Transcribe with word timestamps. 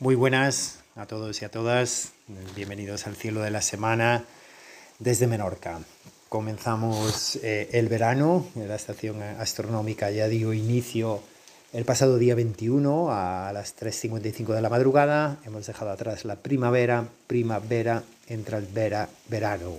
Muy 0.00 0.14
buenas 0.14 0.78
a 0.94 1.06
todos 1.06 1.42
y 1.42 1.44
a 1.44 1.50
todas. 1.50 2.12
Bienvenidos 2.54 3.08
al 3.08 3.16
cielo 3.16 3.40
de 3.40 3.50
la 3.50 3.60
semana 3.60 4.24
desde 5.00 5.26
Menorca. 5.26 5.80
Comenzamos 6.28 7.34
eh, 7.42 7.68
el 7.72 7.88
verano, 7.88 8.46
la 8.54 8.76
estación 8.76 9.20
astronómica 9.22 10.12
ya 10.12 10.28
dio 10.28 10.52
inicio 10.52 11.20
el 11.72 11.84
pasado 11.84 12.16
día 12.16 12.36
21 12.36 13.10
a 13.10 13.50
las 13.52 13.76
3.55 13.76 14.54
de 14.54 14.62
la 14.62 14.70
madrugada. 14.70 15.38
Hemos 15.44 15.66
dejado 15.66 15.90
atrás 15.90 16.24
la 16.24 16.36
primavera, 16.36 17.08
primavera, 17.26 18.04
entra 18.28 18.58
el 18.58 18.66
vera, 18.66 19.08
verano. 19.28 19.72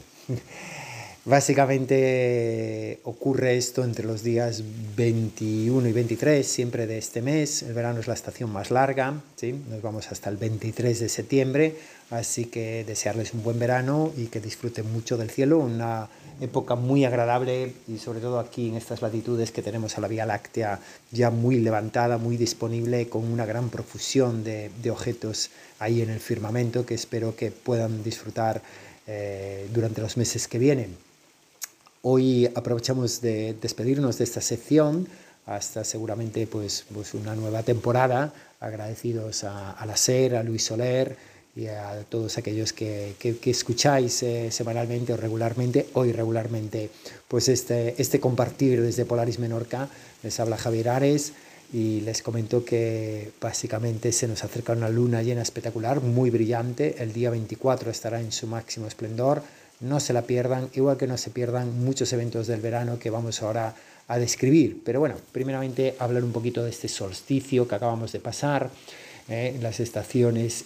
Básicamente 1.25 3.01
ocurre 3.03 3.57
esto 3.57 3.83
entre 3.83 4.05
los 4.05 4.23
días 4.23 4.63
21 4.95 5.89
y 5.89 5.91
23, 5.91 6.47
siempre 6.47 6.87
de 6.87 6.97
este 6.97 7.21
mes. 7.21 7.61
El 7.61 7.73
verano 7.73 7.99
es 7.99 8.07
la 8.07 8.13
estación 8.13 8.49
más 8.51 8.71
larga, 8.71 9.21
¿sí? 9.35 9.53
nos 9.69 9.81
vamos 9.81 10.09
hasta 10.13 10.29
el 10.29 10.37
23 10.37 10.97
de 10.97 11.09
septiembre, 11.09 11.75
así 12.09 12.45
que 12.45 12.85
desearles 12.85 13.33
un 13.33 13.43
buen 13.43 13.59
verano 13.59 14.13
y 14.15 14.27
que 14.27 14.39
disfruten 14.39 14.91
mucho 14.93 15.17
del 15.17 15.29
cielo, 15.29 15.59
una 15.59 16.07
época 16.39 16.75
muy 16.75 17.03
agradable 17.03 17.73
y 17.89 17.97
sobre 17.97 18.21
todo 18.21 18.39
aquí 18.39 18.69
en 18.69 18.75
estas 18.75 19.01
latitudes 19.01 19.51
que 19.51 19.61
tenemos 19.61 19.97
a 19.97 20.01
la 20.01 20.07
Vía 20.07 20.25
Láctea 20.25 20.79
ya 21.11 21.31
muy 21.31 21.59
levantada, 21.59 22.17
muy 22.17 22.37
disponible, 22.37 23.09
con 23.09 23.25
una 23.25 23.45
gran 23.45 23.69
profusión 23.69 24.45
de, 24.45 24.71
objetos 24.89 25.49
ahí 25.79 26.01
en 26.01 26.11
el 26.11 26.21
firmamento 26.21 26.85
que 26.85 26.93
espero 26.93 27.35
que 27.35 27.51
puedan 27.51 28.03
disfrutar 28.03 28.61
eh, 29.05 29.67
durante 29.73 29.99
los 29.99 30.15
meses 30.15 30.47
que 30.47 30.57
vienen. 30.57 31.08
Hoy 32.01 32.49
aprovechamos 32.55 33.19
de 33.19 33.55
despedirnos 33.61 34.17
de 34.17 34.23
esta 34.23 34.39
sección 34.39 35.09
hasta 35.45 35.83
seguramente 35.83 36.47
pues, 36.47 36.85
pues 36.93 37.13
una 37.13 37.35
nueva 37.35 37.63
temporada, 37.63 38.33
agradecidos 38.61 39.43
a, 39.43 39.85
la 39.85 39.97
SER, 39.97 40.35
a 40.37 40.43
Luis 40.43 40.63
Soler 40.63 41.17
y 41.57 41.65
a 41.67 42.05
todos 42.07 42.37
aquellos 42.37 42.71
que, 42.71 43.15
que, 43.19 43.49
escucháis 43.49 44.23
eh, 44.23 44.49
semanalmente 44.49 45.11
o 45.11 45.17
regularmente 45.17 45.87
o 45.93 46.05
irregularmente 46.05 46.89
pues 47.27 47.49
este, 47.49 48.01
este 48.01 48.21
compartir 48.21 48.81
desde 48.81 49.03
Polaris 49.03 49.39
Menorca. 49.39 49.89
Les 50.23 50.39
habla 50.39 50.55
Javier 50.55 50.87
Ares 50.87 51.33
y 51.73 51.99
les 52.01 52.21
comento 52.21 52.63
que 52.63 53.33
básicamente 53.41 54.13
se 54.13 54.29
nos 54.29 54.45
acerca 54.45 54.71
una 54.71 54.87
luna 54.87 55.21
llena 55.21 55.41
espectacular, 55.41 55.99
muy 55.99 56.29
brillante. 56.29 56.95
El 56.99 57.11
día 57.11 57.29
24 57.29 57.91
estará 57.91 58.21
en 58.21 58.31
su 58.31 58.47
máximo 58.47 58.87
esplendor 58.87 59.43
no 59.79 59.99
se 59.99 60.13
la 60.13 60.23
pierdan, 60.23 60.69
igual 60.73 60.97
que 60.97 61.07
no 61.07 61.17
se 61.17 61.29
pierdan 61.29 61.83
muchos 61.83 62.11
eventos 62.13 62.47
del 62.47 62.61
verano 62.61 62.99
que 62.99 63.09
vamos 63.09 63.41
ahora 63.41 63.75
a 64.07 64.17
describir. 64.17 64.81
Pero 64.83 64.99
bueno, 64.99 65.15
primeramente 65.31 65.95
hablar 65.99 66.23
un 66.23 66.31
poquito 66.31 66.63
de 66.63 66.71
este 66.71 66.87
solsticio 66.87 67.67
que 67.67 67.75
acabamos 67.75 68.11
de 68.11 68.19
pasar. 68.19 68.69
Eh, 69.29 69.59
las 69.61 69.79
estaciones 69.79 70.65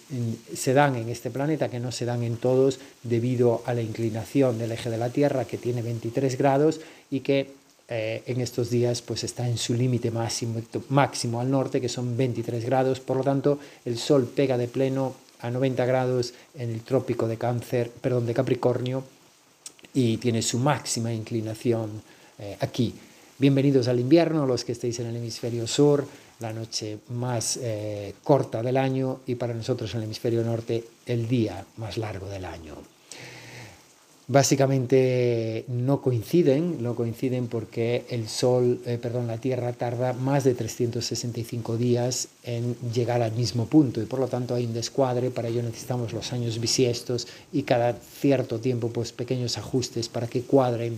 se 0.54 0.72
dan 0.72 0.96
en 0.96 1.10
este 1.10 1.30
planeta, 1.30 1.68
que 1.68 1.80
no 1.80 1.92
se 1.92 2.06
dan 2.06 2.22
en 2.22 2.38
todos 2.38 2.80
debido 3.02 3.62
a 3.66 3.74
la 3.74 3.82
inclinación 3.82 4.58
del 4.58 4.72
eje 4.72 4.88
de 4.88 4.96
la 4.96 5.10
Tierra, 5.10 5.44
que 5.44 5.58
tiene 5.58 5.82
23 5.82 6.38
grados 6.38 6.80
y 7.10 7.20
que 7.20 7.50
eh, 7.86 8.22
en 8.24 8.40
estos 8.40 8.70
días 8.70 9.02
pues 9.02 9.24
está 9.24 9.46
en 9.46 9.58
su 9.58 9.74
límite 9.74 10.10
máximo, 10.10 10.62
máximo 10.88 11.40
al 11.40 11.50
norte, 11.50 11.82
que 11.82 11.90
son 11.90 12.16
23 12.16 12.64
grados. 12.64 13.00
Por 13.00 13.18
lo 13.18 13.22
tanto, 13.22 13.58
el 13.84 13.98
Sol 13.98 14.32
pega 14.34 14.56
de 14.56 14.68
pleno 14.68 15.14
a 15.40 15.50
90 15.50 15.84
grados 15.84 16.34
en 16.54 16.70
el 16.70 16.80
trópico 16.82 17.28
de 17.28 17.36
cáncer, 17.36 17.90
perdón, 18.00 18.26
de 18.26 18.34
Capricornio 18.34 19.04
y 19.92 20.16
tiene 20.18 20.42
su 20.42 20.58
máxima 20.58 21.12
inclinación 21.12 22.02
eh, 22.38 22.56
aquí. 22.60 22.94
Bienvenidos 23.38 23.88
al 23.88 24.00
invierno, 24.00 24.46
los 24.46 24.64
que 24.64 24.72
estéis 24.72 24.98
en 25.00 25.06
el 25.06 25.16
hemisferio 25.16 25.66
sur, 25.66 26.06
la 26.40 26.52
noche 26.52 26.98
más 27.10 27.58
eh, 27.62 28.14
corta 28.22 28.62
del 28.62 28.76
año 28.76 29.20
y 29.26 29.36
para 29.36 29.54
nosotros 29.54 29.92
en 29.92 29.98
el 29.98 30.04
hemisferio 30.04 30.42
norte 30.42 30.84
el 31.06 31.28
día 31.28 31.64
más 31.76 31.96
largo 31.96 32.28
del 32.28 32.44
año. 32.44 32.74
Básicamente 34.26 35.66
no 35.68 36.00
coinciden, 36.00 36.82
no 36.82 36.94
coinciden 36.94 37.46
porque 37.46 38.06
el 38.08 38.26
Sol, 38.26 38.80
eh, 38.86 38.98
perdón, 39.00 39.26
la 39.26 39.36
Tierra 39.36 39.74
tarda 39.74 40.14
más 40.14 40.44
de 40.44 40.54
365 40.54 41.76
días 41.76 42.28
en 42.42 42.74
llegar 42.94 43.20
al 43.20 43.32
mismo 43.32 43.66
punto 43.66 44.00
y 44.00 44.06
por 44.06 44.20
lo 44.20 44.28
tanto 44.28 44.54
hay 44.54 44.64
un 44.64 44.72
descuadre, 44.72 45.28
para 45.30 45.48
ello 45.48 45.62
necesitamos 45.62 46.14
los 46.14 46.32
años 46.32 46.58
bisiestos 46.58 47.26
y 47.52 47.64
cada 47.64 47.92
cierto 47.92 48.60
tiempo 48.60 48.88
pues 48.88 49.12
pequeños 49.12 49.58
ajustes 49.58 50.08
para 50.08 50.26
que 50.26 50.40
cuadren 50.40 50.96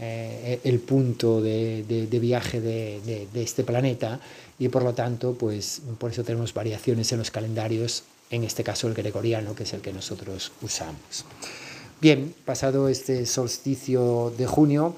eh, 0.00 0.58
el 0.64 0.80
punto 0.80 1.40
de, 1.40 1.84
viaje 2.20 2.60
de, 2.60 3.28
de, 3.32 3.42
este 3.42 3.62
planeta 3.62 4.18
y 4.58 4.66
por 4.68 4.82
lo 4.82 4.94
tanto 4.94 5.34
pues 5.34 5.80
por 5.98 6.10
eso 6.10 6.24
tenemos 6.24 6.52
variaciones 6.52 7.12
en 7.12 7.18
los 7.18 7.30
calendarios, 7.30 8.02
en 8.30 8.42
este 8.42 8.64
caso 8.64 8.88
el 8.88 8.94
gregoriano 8.94 9.54
que 9.54 9.62
es 9.62 9.72
el 9.74 9.80
que 9.80 9.92
nosotros 9.92 10.50
usamos. 10.60 11.24
Bien, 12.00 12.34
pasado 12.44 12.88
este 12.88 13.24
solsticio 13.24 14.32
de 14.36 14.46
junio, 14.46 14.96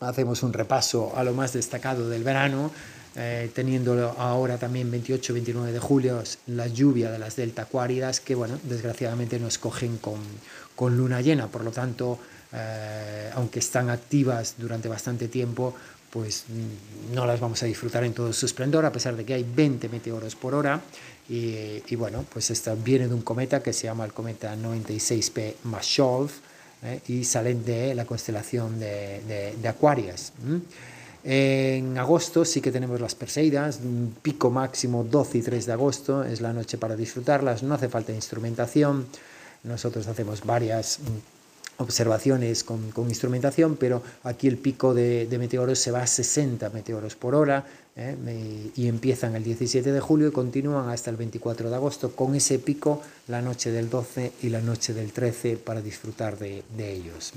hacemos 0.00 0.42
un 0.42 0.52
repaso 0.52 1.12
a 1.16 1.22
lo 1.22 1.32
más 1.32 1.52
destacado 1.52 2.08
del 2.08 2.24
verano, 2.24 2.70
eh, 3.14 3.50
teniendo 3.54 4.14
ahora 4.18 4.58
también 4.58 4.90
28-29 4.90 5.70
de 5.70 5.78
julio 5.78 6.22
la 6.48 6.66
lluvia 6.66 7.12
de 7.12 7.18
las 7.18 7.36
delta 7.36 7.62
acuáridas 7.62 8.20
que, 8.20 8.34
bueno, 8.34 8.58
desgraciadamente 8.64 9.38
nos 9.38 9.58
cogen 9.58 9.98
con, 9.98 10.18
con 10.74 10.96
luna 10.96 11.20
llena, 11.20 11.46
por 11.46 11.62
lo 11.62 11.70
tanto, 11.70 12.18
eh, 12.52 13.30
aunque 13.34 13.60
están 13.60 13.90
activas 13.90 14.54
durante 14.58 14.88
bastante 14.88 15.28
tiempo, 15.28 15.74
pues 16.10 16.44
mm, 16.48 17.14
no 17.14 17.26
las 17.26 17.38
vamos 17.38 17.62
a 17.62 17.66
disfrutar 17.66 18.02
en 18.04 18.14
todo 18.14 18.32
su 18.32 18.46
esplendor, 18.46 18.84
a 18.84 18.92
pesar 18.92 19.14
de 19.14 19.24
que 19.24 19.34
hay 19.34 19.44
20 19.44 19.88
meteoros 19.88 20.34
por 20.34 20.54
hora. 20.54 20.80
Y, 21.28 21.96
bueno, 21.96 22.24
pues 22.30 22.50
esta 22.50 22.74
viene 22.74 23.08
de 23.08 23.14
un 23.14 23.22
cometa 23.22 23.62
que 23.62 23.72
se 23.72 23.84
llama 23.84 24.04
el 24.04 24.12
cometa 24.12 24.54
96P 24.56 25.54
Mashov 25.64 26.30
¿eh? 26.82 27.00
y 27.08 27.24
salen 27.24 27.64
de 27.64 27.94
la 27.94 28.04
constelación 28.04 28.78
de, 28.78 29.54
de, 29.60 29.68
Acuarias. 29.68 30.32
En 31.24 31.96
agosto 31.96 32.44
sí 32.44 32.60
que 32.60 32.70
tenemos 32.70 33.00
las 33.00 33.14
Perseidas, 33.14 33.80
un 33.82 34.14
pico 34.20 34.50
máximo 34.50 35.02
12 35.04 35.38
y 35.38 35.42
3 35.42 35.64
de 35.64 35.72
agosto, 35.72 36.22
es 36.22 36.42
la 36.42 36.52
noche 36.52 36.76
para 36.76 36.94
disfrutarlas, 36.94 37.62
no 37.62 37.74
hace 37.74 37.88
falta 37.88 38.12
instrumentación, 38.12 39.06
nosotros 39.62 40.06
hacemos 40.06 40.44
varias 40.44 41.00
observaciones 41.78 42.64
con, 42.64 42.92
instrumentación, 43.08 43.76
pero 43.76 44.02
aquí 44.22 44.48
el 44.48 44.58
pico 44.58 44.94
de, 44.94 45.28
meteoros 45.38 45.78
se 45.78 45.90
va 45.90 46.02
a 46.02 46.06
60 46.06 46.70
meteoros 46.70 47.16
por 47.16 47.34
hora 47.34 47.64
¿eh? 47.96 48.70
y 48.76 48.88
empiezan 48.88 49.34
el 49.36 49.44
17 49.44 49.92
de 49.92 50.00
julio 50.00 50.28
y 50.28 50.32
continúan 50.32 50.88
hasta 50.88 51.10
el 51.10 51.16
24 51.16 51.70
de 51.70 51.76
agosto 51.76 52.14
con 52.14 52.34
ese 52.34 52.58
pico 52.58 53.02
la 53.28 53.42
noche 53.42 53.70
del 53.70 53.90
12 53.90 54.32
y 54.42 54.48
la 54.48 54.60
noche 54.60 54.94
del 54.94 55.12
13 55.12 55.56
para 55.56 55.80
disfrutar 55.80 56.38
de, 56.38 56.62
ellos. 56.78 57.32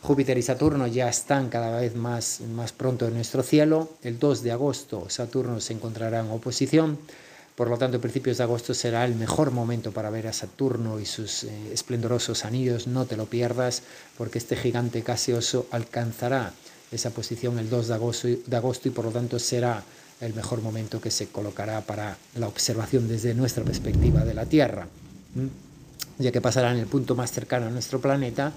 Júpiter 0.00 0.38
y 0.38 0.42
Saturno 0.42 0.86
ya 0.86 1.08
están 1.08 1.48
cada 1.48 1.80
vez 1.80 1.96
más, 1.96 2.40
más 2.54 2.72
pronto 2.72 3.06
en 3.06 3.14
nuestro 3.14 3.42
cielo. 3.42 3.90
El 4.02 4.18
2 4.18 4.42
de 4.42 4.52
agosto 4.52 5.10
Saturno 5.10 5.60
se 5.60 5.72
encontrará 5.72 6.20
en 6.20 6.30
oposición 6.30 6.98
por 7.58 7.70
lo 7.70 7.76
tanto, 7.76 8.00
principios 8.00 8.38
de 8.38 8.44
agosto 8.44 8.72
será 8.72 9.04
el 9.04 9.16
mejor 9.16 9.50
momento 9.50 9.90
para 9.90 10.10
ver 10.10 10.28
a 10.28 10.32
Saturno 10.32 11.00
y 11.00 11.04
sus 11.04 11.42
eh, 11.42 11.72
esplendorosos 11.72 12.44
anillos. 12.44 12.86
No 12.86 13.04
te 13.04 13.16
lo 13.16 13.26
pierdas, 13.26 13.82
porque 14.16 14.38
este 14.38 14.54
gigante 14.54 15.00
gaseoso 15.00 15.66
alcanzará 15.72 16.52
esa 16.92 17.10
posición 17.10 17.58
el 17.58 17.68
2 17.68 17.88
de 17.88 17.94
agosto, 17.94 18.28
de 18.28 18.56
agosto 18.56 18.86
y 18.86 18.92
por 18.92 19.06
lo 19.06 19.10
tanto 19.10 19.40
será 19.40 19.82
el 20.20 20.34
mejor 20.34 20.62
momento 20.62 21.00
que 21.00 21.10
se 21.10 21.26
colocará 21.26 21.80
para 21.80 22.16
la 22.36 22.46
observación 22.46 23.08
desde 23.08 23.34
nuestra 23.34 23.64
perspectiva 23.64 24.24
de 24.24 24.34
la 24.34 24.46
Tierra, 24.46 24.86
ya 26.20 26.30
que 26.30 26.40
pasará 26.40 26.70
en 26.70 26.78
el 26.78 26.86
punto 26.86 27.16
más 27.16 27.32
cercano 27.32 27.66
a 27.66 27.70
nuestro 27.70 28.00
planeta 28.00 28.52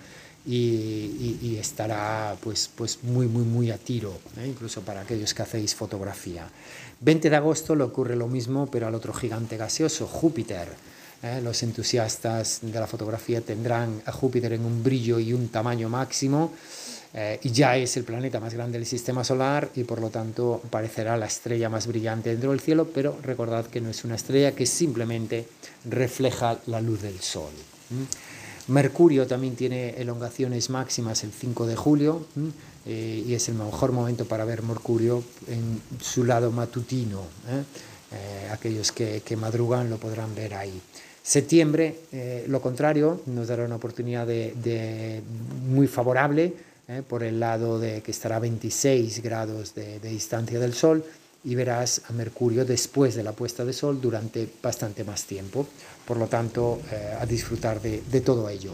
y, 0.46 1.58
estará 1.60 2.36
pues, 2.42 2.70
pues 2.76 3.04
muy, 3.04 3.28
muy, 3.28 3.44
muy 3.44 3.72
a 3.72 3.78
tiro, 3.78 4.18
¿eh? 4.38 4.48
incluso 4.48 4.82
para 4.82 5.02
aquellos 5.02 5.34
que 5.34 5.42
hacéis 5.44 5.76
fotografía. 5.76 6.48
20 7.00 7.30
de 7.30 7.36
agosto 7.36 7.76
le 7.76 7.84
ocurre 7.84 8.16
lo 8.16 8.28
mismo, 8.28 8.70
pero 8.70 8.88
al 8.88 8.96
otro 8.96 9.14
gigante 9.14 9.58
gaseoso, 9.58 10.08
Júpiter. 10.08 10.68
¿eh? 11.22 11.42
Los 11.44 11.62
entusiastas 11.64 12.60
de 12.62 12.80
la 12.80 12.88
fotografía 12.88 13.42
tendrán 13.42 14.02
a 14.06 14.12
Júpiter 14.12 14.54
en 14.54 14.66
un 14.66 14.84
brillo 14.84 15.20
y 15.20 15.34
un 15.34 15.50
tamaño 15.50 15.90
máximo. 15.90 16.52
Eh, 17.14 17.40
y 17.44 17.52
ya 17.52 17.76
es 17.76 17.98
el 17.98 18.06
planeta 18.06 18.40
más 18.40 18.54
grande 18.54 18.78
del 18.78 18.88
sistema 18.88 19.26
solar 19.26 19.70
y 19.76 19.84
por 19.84 20.00
lo 20.00 20.10
tanto 20.10 20.62
parecerá 20.70 21.18
la 21.18 21.26
estrella 21.26 21.68
más 21.68 21.86
brillante 21.86 22.30
dentro 22.30 22.52
del 22.52 22.62
cielo, 22.62 22.88
pero 22.94 23.18
recordad 23.22 23.66
que 23.66 23.82
no 23.82 23.90
es 23.90 24.06
una 24.06 24.16
estrella 24.16 24.54
que 24.54 24.66
simplemente 24.66 25.46
refleja 25.84 26.58
la 26.68 26.80
luz 26.80 27.02
del 27.02 27.20
Sol. 27.20 27.52
Mercurio 28.72 29.28
también 29.28 29.56
tiene 29.56 30.02
elongaciones 30.02 30.70
máximas 30.70 31.26
el 31.26 31.34
5 31.34 31.68
de 31.68 31.76
julio 31.76 32.26
eh, 32.86 33.24
y 33.28 33.34
es 33.34 33.50
el 33.50 33.56
mejor 33.56 33.92
momento 33.92 34.24
para 34.24 34.46
ver 34.46 34.64
Mercurio 34.64 35.22
en 35.48 35.82
su 36.00 36.24
lado 36.24 36.52
matutino. 36.52 37.20
¿eh? 37.50 37.64
Eh, 38.14 38.50
aquellos 38.50 38.94
que, 38.94 39.22
madrugan 39.36 39.90
lo 39.90 39.98
podrán 39.98 40.34
ver 40.36 40.54
ahí. 40.54 40.82
Septiembre, 41.22 41.96
lo 42.48 42.62
contrario, 42.62 43.22
nos 43.28 43.50
dará 43.50 43.64
una 43.66 43.76
oportunidad 43.76 44.26
de, 44.26 45.22
muy 45.68 45.88
favorable 45.88 46.54
por 47.08 47.24
el 47.24 47.40
lado 47.40 47.78
de 47.78 48.02
que 48.02 48.12
estará 48.12 48.38
a 48.38 48.40
26 48.40 49.22
grados 49.22 49.76
de, 49.76 50.00
distancia 50.00 50.60
del 50.60 50.74
Sol 50.74 51.06
y 51.44 51.56
verás 51.56 52.04
a 52.08 52.14
Mercurio 52.14 52.66
después 52.66 53.16
de 53.16 53.24
la 53.24 53.32
puesta 53.32 53.66
de 53.66 53.74
sol 53.74 54.00
durante 54.00 54.48
bastante 54.62 55.04
más 55.04 55.24
tiempo. 55.26 55.68
Por 56.06 56.18
lo 56.18 56.28
tanto, 56.28 56.80
eh, 56.92 57.16
a 57.20 57.26
disfrutar 57.26 57.82
de, 57.82 58.04
de, 58.12 58.22
todo 58.22 58.48
ello. 58.50 58.74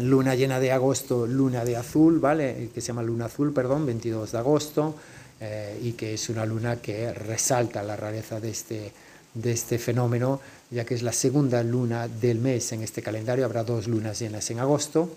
Luna 0.00 0.34
llena 0.34 0.60
de 0.60 0.72
agosto, 0.72 1.26
luna 1.26 1.64
de 1.64 1.76
azul, 1.76 2.18
¿vale? 2.18 2.70
Que 2.74 2.80
se 2.80 2.88
llama 2.88 3.02
luna 3.02 3.26
azul, 3.26 3.52
perdón, 3.52 3.86
22 3.86 4.32
de 4.32 4.38
agosto, 4.38 4.94
eh, 5.40 5.78
y 5.82 5.92
que 5.92 6.14
es 6.14 6.28
una 6.30 6.44
luna 6.44 6.76
que 6.76 7.12
resalta 7.12 7.82
la 7.82 7.96
rareza 7.96 8.40
de 8.40 8.50
este, 8.50 8.92
de 9.34 9.52
este 9.52 9.78
fenómeno, 9.78 10.40
ya 10.70 10.84
que 10.84 10.94
es 10.94 11.02
la 11.02 11.12
segunda 11.12 11.62
luna 11.62 12.08
del 12.08 12.38
mes 12.38 12.72
en 12.72 12.82
este 12.82 13.02
calendario, 13.02 13.44
habrá 13.44 13.62
dos 13.62 13.86
lunas 13.86 14.18
llenas 14.18 14.50
en 14.50 14.58
agosto. 14.58 15.10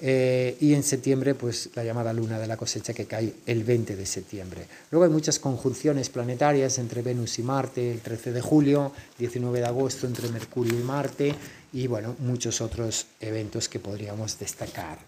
Eh, 0.00 0.56
y 0.60 0.74
en 0.74 0.82
septiembre, 0.82 1.34
pues 1.34 1.70
la 1.74 1.84
llamada 1.84 2.12
luna 2.12 2.38
de 2.38 2.46
la 2.46 2.56
cosecha 2.56 2.92
que 2.92 3.06
cae 3.06 3.32
el 3.46 3.64
20 3.64 3.96
de 3.96 4.06
septiembre. 4.06 4.66
Luego 4.90 5.04
hay 5.04 5.10
muchas 5.10 5.38
conjunciones 5.38 6.08
planetarias 6.10 6.78
entre 6.78 7.02
Venus 7.02 7.38
y 7.38 7.42
Marte, 7.42 7.92
el 7.92 8.00
13 8.00 8.32
de 8.32 8.40
julio, 8.40 8.92
19 9.18 9.60
de 9.60 9.66
agosto 9.66 10.06
entre 10.06 10.28
Mercurio 10.28 10.78
y 10.78 10.82
Marte, 10.82 11.34
y 11.72 11.86
bueno, 11.86 12.16
muchos 12.20 12.60
otros 12.60 13.06
eventos 13.20 13.68
que 13.68 13.78
podríamos 13.78 14.38
destacar. 14.38 14.98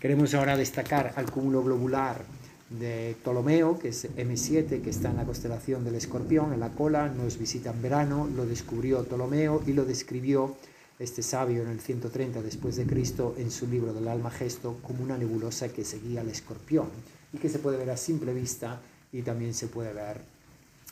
Queremos 0.00 0.34
ahora 0.34 0.56
destacar 0.56 1.12
al 1.16 1.30
cúmulo 1.30 1.62
globular 1.62 2.24
de 2.70 3.16
Ptolomeo, 3.22 3.78
que 3.78 3.88
es 3.88 4.08
M7, 4.16 4.82
que 4.82 4.90
está 4.90 5.10
en 5.10 5.16
la 5.16 5.24
constelación 5.24 5.84
del 5.84 5.94
escorpión, 5.94 6.52
en 6.52 6.60
la 6.60 6.70
cola, 6.70 7.08
nos 7.08 7.38
visita 7.38 7.70
en 7.70 7.82
verano, 7.82 8.28
lo 8.34 8.44
descubrió 8.44 9.04
Ptolomeo 9.04 9.62
y 9.66 9.72
lo 9.72 9.84
describió 9.84 10.56
este 10.98 11.22
sabio 11.22 11.62
en 11.62 11.68
el 11.68 11.80
130 11.80 12.42
después 12.42 12.76
de 12.76 12.86
Cristo 12.86 13.34
en 13.36 13.50
su 13.50 13.66
libro 13.66 13.92
del 13.92 14.08
alma 14.08 14.30
gesto 14.30 14.78
como 14.82 15.04
una 15.04 15.18
nebulosa 15.18 15.68
que 15.68 15.84
seguía 15.84 16.22
al 16.22 16.28
escorpión 16.28 16.88
y 17.32 17.38
que 17.38 17.48
se 17.48 17.58
puede 17.58 17.76
ver 17.76 17.90
a 17.90 17.96
simple 17.96 18.32
vista 18.32 18.80
y 19.12 19.22
también 19.22 19.52
se 19.54 19.68
puede 19.68 19.92
ver 19.92 20.22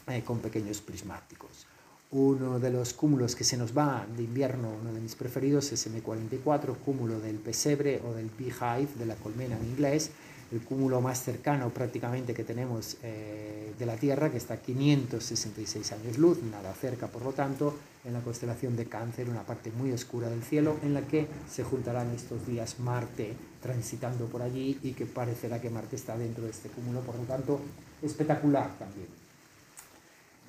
eh, 0.08 0.22
con 0.22 0.40
pequeños 0.40 0.80
prismáticos. 0.80 1.66
Uno 2.10 2.60
de 2.60 2.70
los 2.70 2.92
cúmulos 2.92 3.34
que 3.34 3.42
se 3.42 3.56
nos 3.56 3.76
va 3.76 4.06
de 4.16 4.22
invierno, 4.22 4.70
uno 4.80 4.92
de 4.92 5.00
mis 5.00 5.16
preferidos, 5.16 5.72
es 5.72 5.90
M44, 5.90 6.76
cúmulo 6.84 7.18
del 7.18 7.36
pesebre 7.36 8.00
o 8.06 8.12
del 8.12 8.30
beehive, 8.38 8.88
de 8.98 9.06
la 9.06 9.16
colmena 9.16 9.56
en 9.56 9.64
inglés, 9.64 10.10
el 10.52 10.60
cúmulo 10.60 11.00
más 11.00 11.22
cercano 11.22 11.70
prácticamente 11.70 12.34
que 12.34 12.44
tenemos 12.44 12.96
eh, 13.02 13.72
de 13.78 13.86
la 13.86 13.96
Tierra, 13.96 14.30
que 14.30 14.36
está 14.36 14.54
a 14.54 14.56
566 14.58 15.92
años 15.92 16.18
luz, 16.18 16.42
nada 16.42 16.72
cerca 16.74 17.08
por 17.08 17.22
lo 17.22 17.32
tanto, 17.32 17.74
en 18.04 18.12
la 18.12 18.20
constelación 18.20 18.76
de 18.76 18.86
Cáncer, 18.86 19.28
una 19.30 19.42
parte 19.42 19.70
muy 19.72 19.92
oscura 19.92 20.28
del 20.28 20.42
cielo, 20.42 20.76
en 20.82 20.94
la 20.94 21.02
que 21.02 21.26
se 21.50 21.64
juntarán 21.64 22.10
estos 22.14 22.46
días 22.46 22.78
Marte 22.80 23.34
transitando 23.62 24.26
por 24.26 24.42
allí 24.42 24.78
y 24.82 24.92
que 24.92 25.06
parecerá 25.06 25.60
que 25.60 25.70
Marte 25.70 25.96
está 25.96 26.16
dentro 26.16 26.44
de 26.44 26.50
este 26.50 26.68
cúmulo, 26.68 27.00
por 27.00 27.16
lo 27.16 27.22
tanto, 27.22 27.60
espectacular 28.02 28.78
también. 28.78 29.23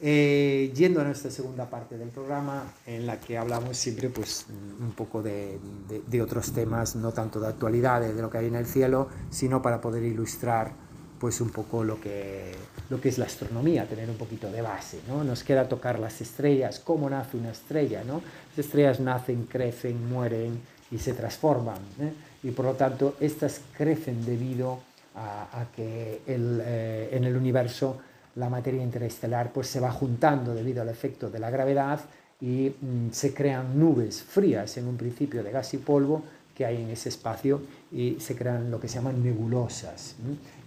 Eh, 0.01 0.73
yendo 0.75 0.99
a 0.99 1.05
nuestra 1.05 1.31
segunda 1.31 1.69
parte 1.69 1.97
del 1.97 2.09
programa, 2.09 2.73
en 2.85 3.07
la 3.07 3.19
que 3.19 3.37
hablamos 3.37 3.77
siempre 3.77 4.09
pues, 4.09 4.45
un 4.49 4.91
poco 4.91 5.23
de, 5.23 5.57
de, 6.05 6.21
otros 6.21 6.51
temas, 6.51 6.97
no 6.97 7.13
tanto 7.13 7.39
de 7.39 7.47
actualidad, 7.47 8.01
de, 8.01 8.21
lo 8.21 8.29
que 8.29 8.39
hay 8.39 8.47
en 8.47 8.55
el 8.55 8.65
cielo, 8.65 9.07
sino 9.29 9.61
para 9.61 9.79
poder 9.79 10.03
ilustrar 10.03 10.73
pues, 11.17 11.39
un 11.39 11.49
poco 11.49 11.85
lo 11.85 11.99
que, 12.01 12.51
lo 12.89 12.99
que 12.99 13.07
es 13.07 13.17
la 13.17 13.25
astronomía, 13.25 13.87
tener 13.87 14.09
un 14.09 14.17
poquito 14.17 14.51
de 14.51 14.61
base. 14.61 14.99
¿no? 15.07 15.23
Nos 15.23 15.43
queda 15.43 15.69
tocar 15.69 15.97
las 15.97 16.19
estrellas, 16.19 16.81
cómo 16.83 17.09
nace 17.09 17.37
una 17.37 17.51
estrella. 17.51 18.03
¿no? 18.05 18.21
Las 18.55 18.65
estrellas 18.65 18.99
nacen, 18.99 19.45
crecen, 19.45 20.09
mueren 20.09 20.59
y 20.91 20.97
se 20.97 21.13
transforman. 21.13 21.79
¿eh? 22.01 22.11
Y 22.43 22.51
por 22.51 22.65
lo 22.65 22.73
tanto, 22.73 23.15
estas 23.21 23.61
crecen 23.77 24.25
debido 24.25 24.79
a, 25.15 25.61
a 25.61 25.71
que 25.71 26.21
el, 26.27 26.61
eh, 26.63 27.09
en 27.13 27.23
el 27.23 27.37
universo 27.37 27.97
la 28.35 28.49
materia 28.49 28.83
interestelar 28.83 29.51
pues 29.51 29.67
se 29.67 29.79
va 29.79 29.91
juntando 29.91 30.53
debido 30.53 30.81
al 30.81 30.89
efecto 30.89 31.29
de 31.29 31.39
la 31.39 31.49
gravedad 31.49 32.01
y 32.41 32.69
mm, 32.69 33.11
se 33.11 33.33
crean 33.33 33.79
nubes 33.79 34.21
frías 34.21 34.77
en 34.77 34.87
un 34.87 34.97
principio 34.97 35.43
de 35.43 35.51
gas 35.51 35.73
y 35.73 35.77
polvo 35.77 36.23
que 36.55 36.65
hay 36.65 36.81
en 36.81 36.89
ese 36.89 37.09
espacio 37.09 37.61
y 37.91 38.17
se 38.19 38.35
crean 38.35 38.71
lo 38.71 38.79
que 38.79 38.87
se 38.87 38.95
llaman 38.95 39.21
nebulosas. 39.21 40.15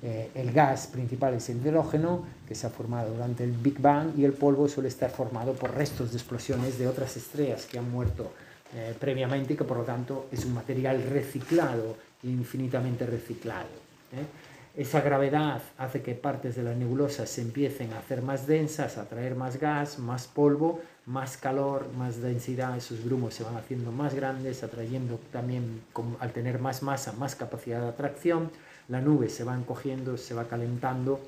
Eh, 0.02 0.30
el 0.34 0.52
gas 0.52 0.86
principal 0.86 1.34
es 1.34 1.48
el 1.48 1.58
hidrógeno 1.58 2.24
que 2.46 2.54
se 2.54 2.66
ha 2.66 2.70
formado 2.70 3.14
durante 3.14 3.42
el 3.42 3.52
Big 3.52 3.80
Bang 3.80 4.10
y 4.16 4.24
el 4.24 4.34
polvo 4.34 4.68
suele 4.68 4.88
estar 4.88 5.10
formado 5.10 5.54
por 5.54 5.74
restos 5.74 6.10
de 6.10 6.18
explosiones 6.18 6.78
de 6.78 6.86
otras 6.86 7.16
estrellas 7.16 7.64
que 7.64 7.78
han 7.78 7.90
muerto 7.90 8.32
eh, 8.74 8.94
previamente 9.00 9.54
y 9.54 9.56
que 9.56 9.64
por 9.64 9.78
lo 9.78 9.84
tanto 9.84 10.26
es 10.30 10.44
un 10.44 10.52
material 10.52 11.02
reciclado, 11.02 11.96
infinitamente 12.22 13.06
reciclado. 13.06 13.68
¿eh? 14.12 14.57
Esa 14.78 15.00
gravedad 15.00 15.60
hace 15.76 16.02
que 16.02 16.14
partes 16.14 16.54
de 16.54 16.62
las 16.62 16.76
nebulosas 16.76 17.28
se 17.28 17.42
empiecen 17.42 17.92
a 17.92 17.98
hacer 17.98 18.22
más 18.22 18.46
densas, 18.46 18.96
a 18.96 19.08
traer 19.08 19.34
más 19.34 19.58
gas, 19.58 19.98
más 19.98 20.28
polvo, 20.28 20.80
más 21.04 21.36
calor, 21.36 21.88
más 21.98 22.22
densidad. 22.22 22.76
Esos 22.76 23.04
grumos 23.04 23.34
se 23.34 23.42
van 23.42 23.56
haciendo 23.56 23.90
más 23.90 24.14
grandes, 24.14 24.62
atrayendo 24.62 25.18
también, 25.32 25.82
al 26.20 26.30
tener 26.30 26.60
más 26.60 26.84
masa, 26.84 27.12
más 27.14 27.34
capacidad 27.34 27.80
de 27.80 27.88
atracción. 27.88 28.52
La 28.86 29.00
nube 29.00 29.30
se 29.30 29.42
va 29.42 29.56
encogiendo, 29.56 30.16
se 30.16 30.34
va 30.34 30.44
calentando 30.44 31.18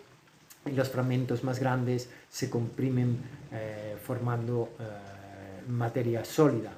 y 0.64 0.70
los 0.70 0.88
fragmentos 0.88 1.42
más 1.42 1.58
grandes 1.58 2.08
se 2.28 2.48
comprimen 2.50 3.18
eh, 3.50 3.96
formando 4.00 4.68
eh, 4.78 5.68
materia 5.68 6.24
sólida 6.24 6.70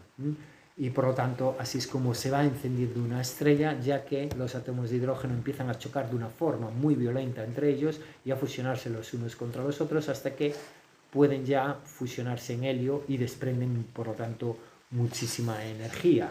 y 0.76 0.90
por 0.90 1.06
lo 1.06 1.14
tanto 1.14 1.56
así 1.58 1.78
es 1.78 1.86
como 1.86 2.14
se 2.14 2.30
va 2.30 2.44
encendiendo 2.44 3.02
una 3.02 3.20
estrella 3.20 3.78
ya 3.80 4.04
que 4.04 4.28
los 4.36 4.54
átomos 4.54 4.90
de 4.90 4.96
hidrógeno 4.96 5.34
empiezan 5.34 5.68
a 5.68 5.78
chocar 5.78 6.08
de 6.08 6.16
una 6.16 6.28
forma 6.28 6.70
muy 6.70 6.94
violenta 6.94 7.44
entre 7.44 7.70
ellos 7.70 8.00
y 8.24 8.30
a 8.30 8.36
fusionarse 8.36 8.88
los 8.88 9.12
unos 9.14 9.36
contra 9.36 9.62
los 9.62 9.80
otros 9.80 10.08
hasta 10.08 10.34
que 10.34 10.54
pueden 11.10 11.44
ya 11.44 11.76
fusionarse 11.84 12.54
en 12.54 12.64
helio 12.64 13.04
y 13.06 13.18
desprenden 13.18 13.84
por 13.92 14.06
lo 14.06 14.12
tanto 14.14 14.56
muchísima 14.90 15.62
energía. 15.64 16.30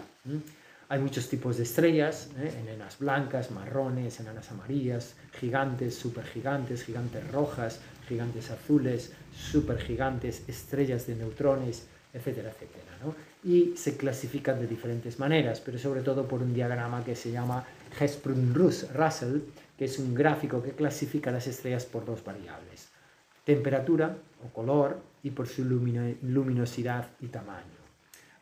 Hay 0.89 0.99
muchos 0.99 1.29
tipos 1.29 1.57
de 1.57 1.63
estrellas, 1.63 2.29
¿eh? 2.37 2.51
enanas 2.61 2.99
blancas, 2.99 3.51
marrones, 3.51 4.19
enanas 4.19 4.51
amarillas, 4.51 5.15
gigantes, 5.39 5.95
supergigantes, 5.95 6.83
gigantes 6.83 7.31
rojas, 7.31 7.79
gigantes 8.09 8.49
azules, 8.51 9.13
supergigantes, 9.33 10.43
estrellas 10.49 11.07
de 11.07 11.15
neutrones, 11.15 11.85
etcétera, 12.13 12.49
etcétera. 12.49 12.97
¿no? 13.03 13.13
y 13.43 13.73
se 13.75 13.97
clasifican 13.97 14.59
de 14.59 14.67
diferentes 14.67 15.19
maneras, 15.19 15.61
pero 15.61 15.77
sobre 15.77 16.01
todo 16.01 16.27
por 16.27 16.41
un 16.41 16.53
diagrama 16.53 17.03
que 17.03 17.15
se 17.15 17.31
llama 17.31 17.65
Hesprun-Russell, 17.99 19.41
que 19.77 19.85
es 19.85 19.97
un 19.97 20.13
gráfico 20.13 20.61
que 20.61 20.71
clasifica 20.71 21.31
las 21.31 21.47
estrellas 21.47 21.85
por 21.85 22.05
dos 22.05 22.23
variables, 22.23 22.89
temperatura 23.43 24.15
o 24.45 24.53
color 24.53 24.99
y 25.23 25.31
por 25.31 25.47
su 25.47 25.63
luminosidad 25.65 27.09
y 27.19 27.27
tamaño. 27.27 27.81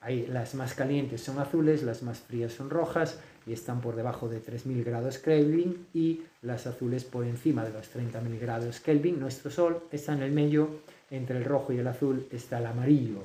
Ahí 0.02 0.28
las 0.28 0.56
más 0.56 0.74
calientes 0.76 1.22
son 1.22 1.40
azules, 1.40 1.84
las 1.84 2.04
más 2.04 2.20
frías 2.20 2.54
son 2.54 2.70
rojas 2.70 3.20
y 3.46 3.52
están 3.52 3.82
por 3.82 3.96
debajo 3.96 4.30
de 4.30 4.42
3.000 4.42 4.84
grados 4.84 5.18
Kelvin 5.18 5.88
y 5.94 6.22
las 6.42 6.68
azules 6.68 7.04
por 7.04 7.26
encima 7.26 7.66
de 7.66 7.74
los 7.74 7.94
30.000 7.94 8.40
grados 8.40 8.80
Kelvin. 8.80 9.20
Nuestro 9.20 9.52
Sol 9.52 9.84
está 9.92 10.14
en 10.14 10.24
el 10.24 10.32
medio, 10.32 10.70
entre 11.10 11.38
el 11.38 11.46
rojo 11.46 11.74
y 11.74 11.80
el 11.80 11.88
azul 11.88 12.28
está 12.32 12.60
el 12.60 12.68
amarillo, 12.68 13.24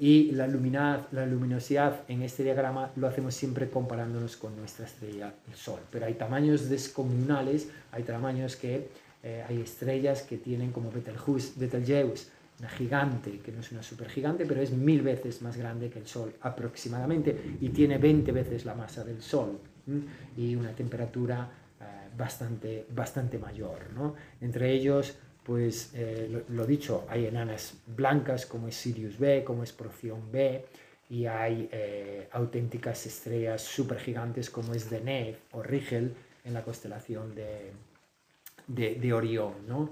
y 0.00 0.30
la, 0.32 0.46
la 0.46 1.26
luminosidad 1.26 2.00
en 2.08 2.22
este 2.22 2.42
diagrama 2.42 2.90
lo 2.96 3.06
hacemos 3.06 3.34
siempre 3.34 3.68
comparándonos 3.68 4.34
con 4.38 4.56
nuestra 4.56 4.86
estrella, 4.86 5.34
el 5.46 5.54
Sol. 5.54 5.78
Pero 5.92 6.06
hay 6.06 6.14
tamaños 6.14 6.70
descomunales, 6.70 7.68
hay 7.92 8.02
tamaños 8.04 8.56
que 8.56 8.88
eh, 9.22 9.44
hay 9.46 9.60
estrellas 9.60 10.22
que 10.22 10.38
tienen 10.38 10.72
como 10.72 10.90
Betelgeuse, 10.90 11.52
Betelgeuse, 11.56 12.28
una 12.60 12.70
gigante, 12.70 13.40
que 13.40 13.52
no 13.52 13.60
es 13.60 13.72
una 13.72 13.82
supergigante, 13.82 14.46
pero 14.46 14.62
es 14.62 14.70
mil 14.70 15.02
veces 15.02 15.42
más 15.42 15.58
grande 15.58 15.90
que 15.90 15.98
el 15.98 16.06
Sol 16.06 16.32
aproximadamente 16.40 17.58
y 17.60 17.68
tiene 17.68 17.98
20 17.98 18.32
veces 18.32 18.64
la 18.64 18.74
masa 18.74 19.04
del 19.04 19.20
Sol 19.20 19.58
y 20.34 20.54
una 20.54 20.70
temperatura 20.70 21.46
eh, 21.78 21.84
bastante, 22.16 22.86
bastante 22.94 23.38
mayor. 23.38 23.90
¿no? 23.94 24.14
Entre 24.40 24.72
ellos 24.72 25.14
pues 25.44 25.92
eh, 25.94 26.44
lo, 26.48 26.66
dicho, 26.66 27.06
hay 27.08 27.26
enanas 27.26 27.74
blancas 27.86 28.46
como 28.46 28.68
es 28.68 28.76
Sirius 28.76 29.18
B, 29.18 29.42
como 29.44 29.62
es 29.62 29.72
Procyon 29.72 30.30
B, 30.30 30.64
y 31.08 31.26
hay 31.26 31.68
eh, 31.72 32.28
auténticas 32.32 33.06
estrellas 33.06 33.62
supergigantes 33.62 34.48
como 34.50 34.74
es 34.74 34.88
Deneb 34.88 35.36
o 35.52 35.62
Rigel 35.62 36.14
en 36.44 36.54
la 36.54 36.62
constelación 36.62 37.34
de, 37.34 37.72
de, 38.66 39.12
Orión. 39.12 39.54
¿no? 39.66 39.90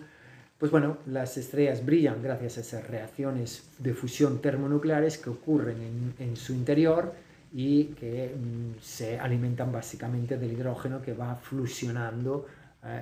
Pues 0.59 0.71
bueno, 0.71 0.99
las 1.07 1.37
estrellas 1.37 1.85
brillan 1.85 2.23
gracias 2.23 2.59
a 2.59 2.61
esas 2.61 2.87
reacciones 2.87 3.69
de 3.79 3.95
fusión 3.95 4.41
termonucleares 4.41 5.19
que 5.19 5.31
ocurren 5.31 5.77
en, 5.83 6.15
en 6.19 6.37
su 6.37 6.53
interior 6.53 7.13
y 7.53 7.85
que 7.87 8.35
mm, 8.37 8.81
se 8.81 9.19
alimentan 9.19 9.73
básicamente 9.73 10.37
del 10.37 10.53
hidrógeno 10.53 11.03
que 11.03 11.15
va 11.15 11.35
fusionando 11.35 12.47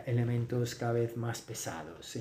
elementos 0.06 0.74
cada 0.74 0.92
vez 0.92 1.16
más 1.16 1.40
pesados. 1.42 2.18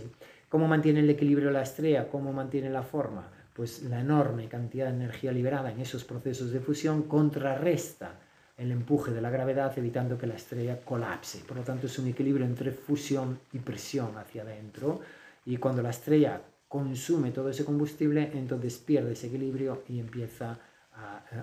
¿Cómo 0.50 0.68
mantiene 0.68 1.00
el 1.00 1.10
equilibrio 1.10 1.52
la 1.52 1.64
estrella? 1.64 2.08
¿Cómo 2.10 2.32
mantiene 2.32 2.70
la 2.70 2.84
forma? 2.84 3.30
Pues 3.54 3.84
la 3.84 4.02
enorme 4.02 4.48
cantidad 4.48 4.88
de 4.88 4.96
energía 4.96 5.32
liberada 5.32 5.72
en 5.72 5.80
esos 5.80 6.04
procesos 6.04 6.52
de 6.52 6.60
fusión 6.60 7.04
contrarresta 7.04 8.20
el 8.58 8.72
empuje 8.72 9.12
de 9.12 9.22
la 9.22 9.30
gravedad 9.30 9.78
evitando 9.78 10.18
que 10.18 10.28
la 10.28 10.36
estrella 10.36 10.80
colapse. 10.84 11.40
Por 11.48 11.58
lo 11.58 11.64
tanto 11.64 11.88
es 11.88 12.00
un 12.00 12.08
equilibrio 12.08 12.46
entre 12.46 12.72
fusión 12.72 13.40
y 13.52 13.60
presión 13.60 14.18
hacia 14.18 14.44
adentro 14.44 15.02
y 15.46 15.58
cuando 15.58 15.82
la 15.82 15.90
estrella 15.90 16.42
consume 16.68 17.32
todo 17.32 17.50
ese 17.50 17.66
combustible, 17.66 18.32
entonces 18.34 18.78
pierde 18.78 19.14
ese 19.14 19.28
equilibrio 19.28 19.84
y 19.88 20.00
empieza 20.00 20.52
a 20.52 20.60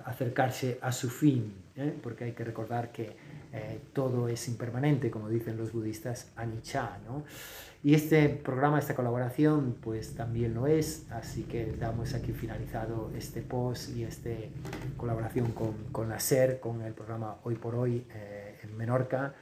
acercarse 0.05 0.79
a 0.81 0.91
su 0.91 1.09
fin, 1.09 1.53
¿eh? 1.75 1.95
porque 2.01 2.25
hay 2.25 2.31
que 2.31 2.43
recordar 2.43 2.91
que 2.91 3.15
eh, 3.51 3.79
todo 3.93 4.27
es 4.27 4.47
impermanente, 4.47 5.11
como 5.11 5.29
dicen 5.29 5.57
los 5.57 5.71
budistas, 5.71 6.31
anicca, 6.35 6.97
¿no? 7.05 7.23
Y 7.83 7.93
este 7.93 8.29
programa, 8.29 8.79
esta 8.79 8.95
colaboración, 8.95 9.75
pues 9.81 10.15
también 10.15 10.53
lo 10.53 10.67
es, 10.67 11.05
así 11.11 11.43
que 11.43 11.73
damos 11.73 12.13
aquí 12.13 12.31
finalizado 12.31 13.11
este 13.15 13.41
post 13.41 13.89
y 13.95 14.03
esta 14.03 14.29
colaboración 14.95 15.51
con, 15.51 15.73
con 15.91 16.09
la 16.09 16.19
SER, 16.19 16.59
con 16.59 16.81
el 16.81 16.93
programa 16.93 17.37
Hoy 17.43 17.55
por 17.55 17.75
Hoy 17.75 18.07
eh, 18.09 18.57
en 18.63 18.77
Menorca 18.77 19.35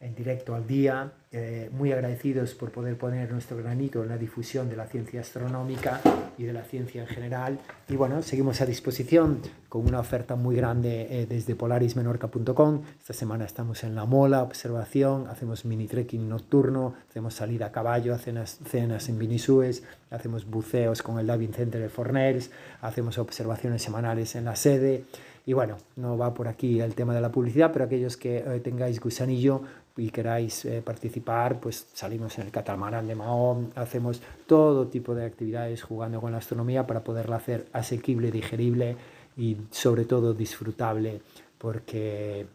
en 0.00 0.14
directo 0.14 0.54
al 0.54 0.66
día, 0.66 1.12
eh, 1.30 1.68
muy 1.72 1.92
agradecidos 1.92 2.54
por 2.54 2.70
poder 2.70 2.96
poner 2.96 3.30
nuestro 3.30 3.58
granito 3.58 4.02
en 4.02 4.08
la 4.08 4.16
difusión 4.16 4.70
de 4.70 4.74
la 4.74 4.86
ciencia 4.86 5.20
astronómica 5.20 6.00
y 6.38 6.44
de 6.44 6.54
la 6.54 6.62
ciencia 6.64 7.02
en 7.02 7.06
general. 7.06 7.58
Y 7.86 7.96
bueno, 7.96 8.22
seguimos 8.22 8.62
a 8.62 8.66
disposición 8.66 9.40
con 9.68 9.86
una 9.86 10.00
oferta 10.00 10.36
muy 10.36 10.56
grande 10.56 11.06
eh, 11.10 11.26
desde 11.28 11.54
polarismenorca.com. 11.54 12.80
Esta 12.98 13.12
semana 13.12 13.44
estamos 13.44 13.84
en 13.84 13.94
La 13.94 14.06
Mola, 14.06 14.42
observación, 14.42 15.26
hacemos 15.28 15.66
mini 15.66 15.86
trekking 15.86 16.26
nocturno, 16.30 16.94
hacemos 17.10 17.34
salida 17.34 17.66
a 17.66 17.72
caballo, 17.72 18.16
cenas, 18.16 18.58
cenas 18.64 19.10
en 19.10 19.18
Binisúes, 19.18 19.82
hacemos 20.10 20.46
buceos 20.48 21.02
con 21.02 21.18
el 21.18 21.26
Davin 21.26 21.52
Center 21.52 21.78
de 21.78 21.90
Forners, 21.90 22.50
hacemos 22.80 23.18
observaciones 23.18 23.82
semanales 23.82 24.34
en 24.34 24.46
la 24.46 24.56
sede. 24.56 25.04
Y 25.46 25.52
bueno, 25.52 25.78
no 25.96 26.18
va 26.18 26.34
por 26.34 26.48
aquí 26.48 26.80
el 26.80 26.94
tema 26.94 27.14
de 27.14 27.20
la 27.20 27.32
publicidad, 27.32 27.72
pero 27.72 27.86
aquellos 27.86 28.16
que 28.16 28.38
eh, 28.38 28.60
tengáis 28.60 29.00
gusanillo, 29.00 29.62
y 30.00 30.10
queráis 30.10 30.64
eh, 30.64 30.80
participar, 30.82 31.60
pues 31.60 31.86
salimos 31.92 32.38
en 32.38 32.46
el 32.46 32.50
catamarán 32.50 33.06
de 33.06 33.14
Mahón, 33.14 33.70
hacemos 33.74 34.22
todo 34.46 34.86
tipo 34.86 35.14
de 35.14 35.26
actividades 35.26 35.82
jugando 35.82 36.20
con 36.20 36.32
la 36.32 36.38
astronomía 36.38 36.86
para 36.86 37.04
poderla 37.04 37.36
hacer 37.36 37.66
asequible, 37.72 38.30
digerible 38.30 38.96
y 39.36 39.58
sobre 39.70 40.06
todo 40.06 40.32
disfrutable, 40.32 41.20
porque 41.58 42.46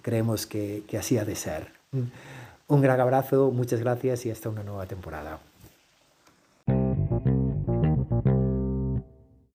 creemos 0.00 0.46
que, 0.46 0.84
que 0.88 0.96
así 0.96 1.18
ha 1.18 1.24
de 1.24 1.36
ser. 1.36 1.68
Un 2.66 2.80
gran 2.80 2.98
abrazo, 2.98 3.50
muchas 3.50 3.80
gracias 3.80 4.24
y 4.24 4.30
hasta 4.30 4.48
una 4.48 4.62
nueva 4.62 4.86
temporada. 4.86 5.38